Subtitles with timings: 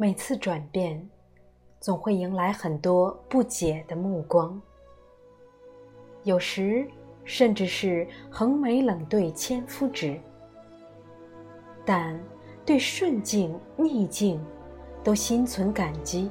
[0.00, 1.06] 每次转变，
[1.78, 4.58] 总会迎来很多不解的目光，
[6.22, 6.88] 有时
[7.22, 10.18] 甚至是横眉冷对千夫指。
[11.84, 12.18] 但
[12.64, 14.42] 对顺境逆境，
[15.04, 16.30] 都心存感激，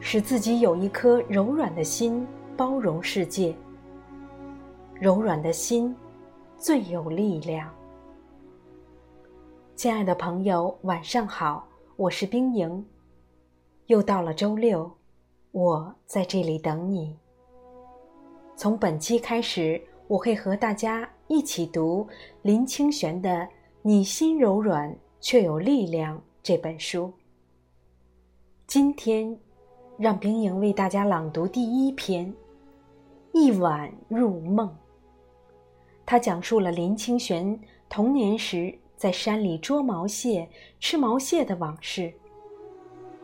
[0.00, 2.26] 使自己有一颗柔软的心，
[2.56, 3.54] 包容世界。
[4.94, 5.94] 柔软的心，
[6.56, 7.70] 最有力量。
[9.76, 11.68] 亲爱的朋友，晚上好，
[12.00, 12.82] 我是冰莹。
[13.88, 14.90] 又到了周六，
[15.52, 17.14] 我在这里等你。
[18.56, 22.08] 从本期开始，我会和大家一起读
[22.40, 23.28] 林清玄的
[23.82, 27.12] 《你心柔软却有力量》这本书。
[28.66, 29.38] 今天，
[29.98, 32.32] 让冰莹为大家朗读第一篇
[33.34, 34.66] 《一晚入梦》。
[36.06, 40.46] 他讲述了林清玄童年时在山里捉毛蟹、
[40.78, 42.12] 吃毛蟹的往事，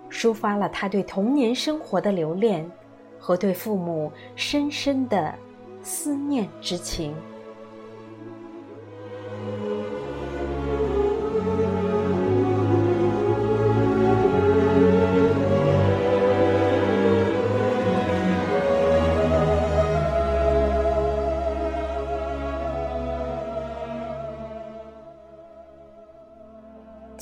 [0.08, 2.66] 抒发了他对童年生活的留恋
[3.18, 5.34] 和对父母深深的
[5.82, 7.14] 思念之情。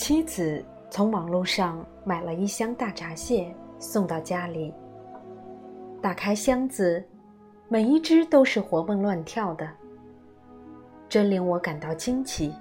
[0.06, 4.70] 妻子从网络上买了一箱大闸蟹送到家里。
[6.02, 7.02] 打开箱子，
[7.68, 9.66] 每一只都是活蹦乱跳的，
[11.08, 12.52] 真令我感到惊奇。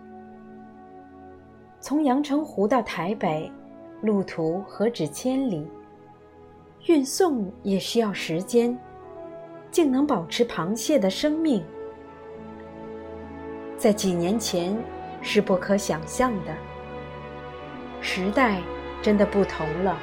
[1.81, 3.51] 从阳澄湖到台北，
[3.99, 5.67] 路途何止千里，
[6.85, 8.79] 运送也需要时间，
[9.69, 11.61] 竟能保持螃蟹的生命，
[13.75, 14.73] 在几年前
[15.21, 16.55] 是不可想象的。
[18.03, 18.61] 时代
[19.01, 19.97] 真的不同了。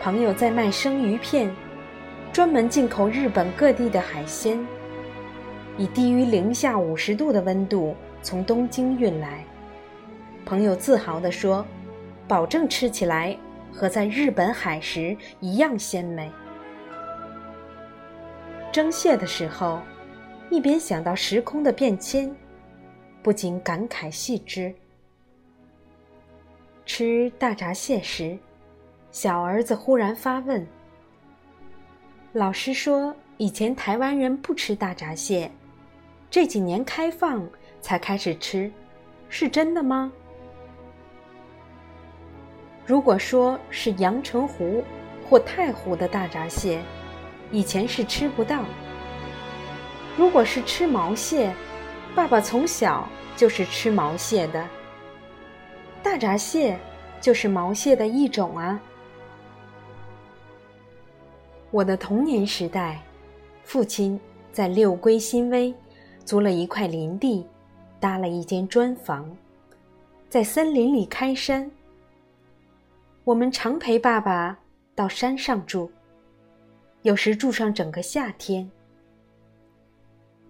[0.00, 1.54] 朋友在卖生鱼片，
[2.32, 4.64] 专门进口日本各地的海鲜，
[5.76, 9.44] 以低于零下五十度的温度从东京运来。
[10.46, 11.66] 朋友自豪地说
[12.28, 13.36] ：“保证吃起来
[13.72, 16.30] 和在日本海时一样鲜美。”
[18.70, 19.80] 蒸蟹的时候，
[20.48, 22.32] 一边想到时空的变迁，
[23.20, 24.72] 不禁感慨细枝。
[26.88, 28.38] 吃大闸蟹时，
[29.12, 30.66] 小儿子忽然发问
[32.32, 35.50] ：“老师说以前台湾人不吃大闸蟹，
[36.30, 37.46] 这几年开放
[37.82, 38.72] 才开始吃，
[39.28, 40.10] 是真的吗？”
[42.86, 44.82] 如果说是阳澄湖
[45.28, 46.80] 或太湖的大闸蟹，
[47.52, 48.64] 以前是吃不到。
[50.16, 51.52] 如果是吃毛蟹，
[52.14, 53.06] 爸爸从小
[53.36, 54.66] 就是吃毛蟹的。
[56.02, 56.78] 大闸蟹
[57.20, 58.80] 就是毛蟹的一种啊！
[61.70, 63.02] 我的童年时代，
[63.62, 64.18] 父亲
[64.52, 65.74] 在六龟新威
[66.24, 67.46] 租了一块林地，
[68.00, 69.28] 搭了一间砖房，
[70.28, 71.70] 在森林里开山。
[73.24, 74.58] 我们常陪爸爸
[74.94, 75.90] 到山上住，
[77.02, 78.70] 有时住上整个夏天。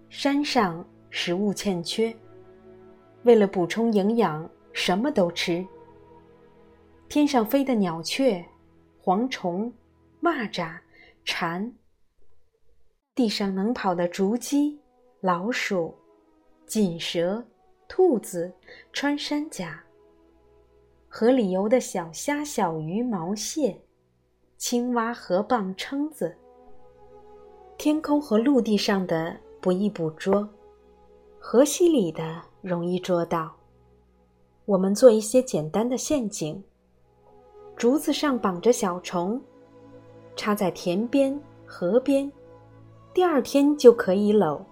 [0.09, 2.15] 山上食物欠缺，
[3.23, 4.49] 为了补充营养。
[4.79, 5.67] 什么都吃。
[7.09, 8.43] 天上飞的鸟雀、
[9.03, 9.71] 蝗虫、
[10.21, 10.79] 蚂蚱、
[11.25, 11.69] 蝉；
[13.13, 14.79] 地上能跑的竹鸡、
[15.19, 15.93] 老鼠、
[16.65, 17.43] 锦蛇、
[17.89, 18.53] 兔子、
[18.93, 19.83] 穿山甲；
[21.09, 23.81] 河里游的小虾、小鱼、毛蟹、
[24.55, 26.33] 青蛙、河蚌、蛏子；
[27.77, 30.47] 天空和陆地上的不易捕捉，
[31.37, 33.58] 河溪里的容易捉到。
[34.69, 36.63] 我们做一些简单的陷阱，
[37.75, 39.41] 竹子上绑着小虫，
[40.35, 41.35] 插在田边、
[41.65, 42.31] 河边，
[43.11, 44.63] 第二天就可以搂。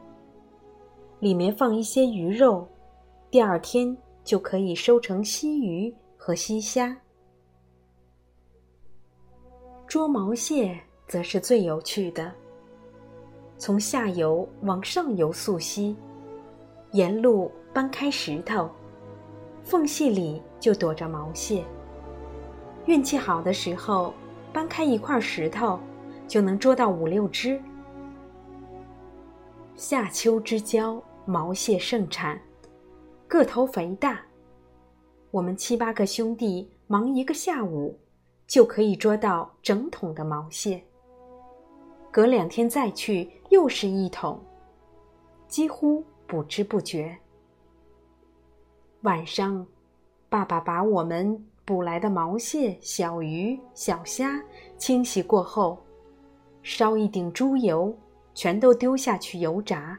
[1.20, 2.68] 里面放一些鱼肉，
[3.32, 6.96] 第二天就可以收成溪鱼和溪虾。
[9.88, 12.32] 捉毛蟹则是最有趣的，
[13.58, 15.96] 从下游往上游溯溪，
[16.92, 18.70] 沿路搬开石头。
[19.68, 21.62] 缝隙里就躲着毛蟹。
[22.86, 24.14] 运气好的时候，
[24.54, 25.78] 搬开一块石头，
[26.26, 27.62] 就能捉到五六只。
[29.76, 32.40] 夏秋之交，毛蟹盛产，
[33.28, 34.22] 个头肥大。
[35.32, 38.00] 我们七八个兄弟忙一个下午，
[38.48, 40.82] 就可以捉到整桶的毛蟹。
[42.10, 44.40] 隔两天再去，又是一桶，
[45.50, 47.18] 几乎不知不觉。
[49.02, 49.66] 晚上，
[50.28, 54.44] 爸爸把我们捕来的毛蟹、小鱼、小虾
[54.78, 55.78] 清洗过后，
[56.64, 57.96] 烧一顶猪油，
[58.34, 59.98] 全都丢下去油炸，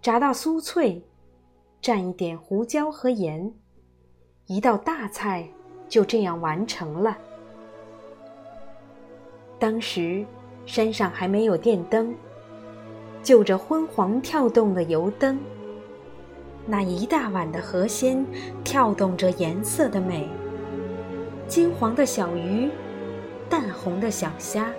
[0.00, 1.02] 炸到酥脆，
[1.82, 3.52] 蘸一点胡椒和盐，
[4.46, 5.48] 一道大菜
[5.88, 7.18] 就这样完成了。
[9.58, 10.24] 当时
[10.66, 12.14] 山上还没有电灯，
[13.24, 15.38] 就着昏黄跳动的油灯，
[16.66, 18.24] 那一大碗的河鲜
[18.64, 20.28] 跳动着颜色的美。
[21.46, 22.70] 金黄的小鱼，
[23.50, 24.72] 淡红的小虾，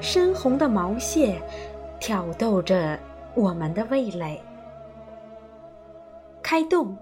[0.00, 1.40] 深红的毛蟹，
[1.98, 2.98] 挑逗着
[3.34, 4.40] 我们的味蕾。
[6.42, 6.96] 开动！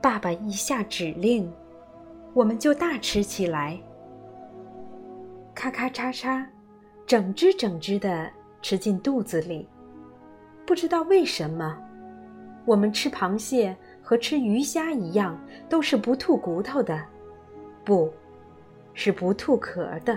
[0.00, 1.50] 爸爸一下指令，
[2.34, 3.78] 我们就大吃起来。
[5.54, 6.44] 咔咔嚓嚓，
[7.06, 8.28] 整只整只的
[8.60, 9.68] 吃进肚子里。
[10.66, 11.78] 不知道为什么，
[12.64, 15.38] 我们吃螃蟹和吃鱼虾一样，
[15.68, 16.98] 都是不吐骨头的。
[17.84, 18.12] 不，
[18.94, 20.16] 是不吐壳的。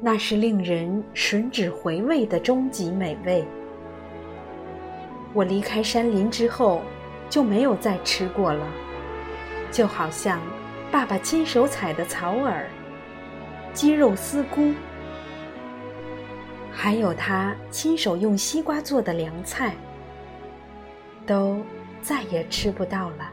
[0.00, 3.44] 那是令人吮指回味的终极美味。
[5.32, 6.82] 我离开山林之后，
[7.28, 8.66] 就没有再吃过了。
[9.70, 10.40] 就好像
[10.92, 12.66] 爸爸亲手采的草耳、
[13.72, 14.72] 鸡肉丝菇，
[16.70, 19.74] 还有他亲手用西瓜做的凉菜，
[21.26, 21.60] 都
[22.02, 23.30] 再也吃不到了。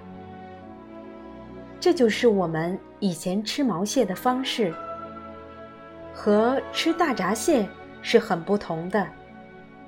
[1.79, 4.73] 这就是我们以前吃毛蟹的方式，
[6.13, 7.67] 和吃大闸蟹
[8.01, 9.07] 是很不同的。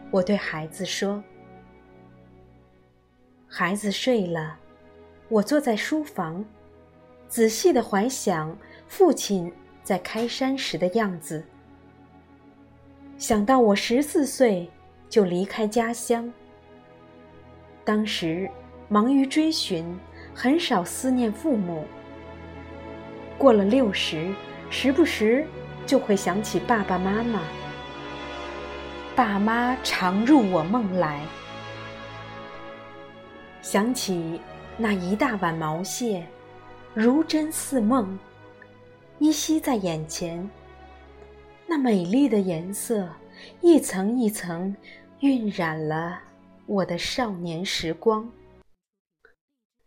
[0.10, 1.24] 我对孩子说
[3.48, 4.58] ：“孩子睡了，
[5.30, 6.44] 我坐在书房，
[7.28, 8.56] 仔细的怀想
[8.88, 9.52] 父亲
[9.84, 11.44] 在开山时的样子。
[13.18, 14.70] 想到我十四岁
[15.10, 16.32] 就离开家乡，
[17.84, 18.50] 当时
[18.88, 19.86] 忙于追寻。”
[20.36, 21.86] 很少思念父母。
[23.38, 24.34] 过了六十，
[24.72, 25.46] 时不时
[25.86, 27.40] 就会想起爸爸妈妈。
[29.16, 31.22] 爸妈常入我梦来，
[33.62, 34.42] 想起
[34.76, 36.26] 那一大碗毛蟹，
[36.96, 38.18] 如真似梦，
[39.20, 40.50] 依稀在眼前。
[41.68, 43.08] 那美丽的颜色，
[43.62, 44.76] 一层一层
[45.20, 46.20] 晕染了
[46.66, 48.32] 我的少年时光。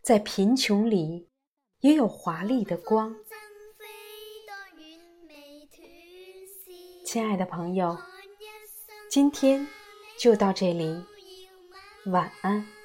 [0.01, 1.27] 在贫穷里，
[1.79, 3.15] 也有华丽的光。
[7.03, 7.97] 亲爱的朋友，
[9.09, 9.67] 今天
[10.19, 11.03] 就到这里，
[12.05, 12.76] 晚安。